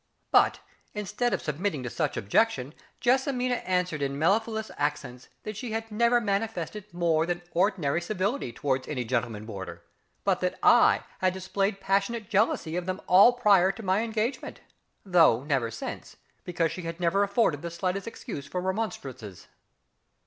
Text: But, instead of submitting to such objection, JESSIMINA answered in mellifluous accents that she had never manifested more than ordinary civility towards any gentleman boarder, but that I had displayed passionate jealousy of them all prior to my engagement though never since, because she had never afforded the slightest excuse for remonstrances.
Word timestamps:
But, 0.31 0.61
instead 0.95 1.31
of 1.31 1.43
submitting 1.43 1.83
to 1.83 1.89
such 1.91 2.17
objection, 2.17 2.73
JESSIMINA 3.01 3.57
answered 3.57 4.01
in 4.01 4.17
mellifluous 4.17 4.71
accents 4.75 5.29
that 5.43 5.55
she 5.55 5.73
had 5.73 5.91
never 5.91 6.19
manifested 6.19 6.91
more 6.91 7.27
than 7.27 7.43
ordinary 7.53 8.01
civility 8.01 8.51
towards 8.51 8.87
any 8.87 9.05
gentleman 9.05 9.45
boarder, 9.45 9.83
but 10.23 10.39
that 10.39 10.57
I 10.63 11.03
had 11.19 11.33
displayed 11.33 11.79
passionate 11.79 12.29
jealousy 12.29 12.75
of 12.75 12.87
them 12.87 12.99
all 13.05 13.33
prior 13.33 13.71
to 13.71 13.83
my 13.83 14.01
engagement 14.01 14.61
though 15.05 15.43
never 15.43 15.69
since, 15.69 16.15
because 16.45 16.71
she 16.71 16.81
had 16.81 16.99
never 16.99 17.21
afforded 17.21 17.61
the 17.61 17.69
slightest 17.69 18.07
excuse 18.07 18.47
for 18.47 18.59
remonstrances. 18.59 19.49